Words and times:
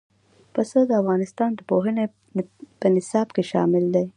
پسه 0.53 0.79
د 0.89 0.91
افغانستان 1.01 1.49
د 1.55 1.59
پوهنې 1.69 2.05
په 2.79 2.87
نصاب 2.95 3.27
کې 3.35 3.43
شامل 3.51 3.83
دی. 3.95 4.05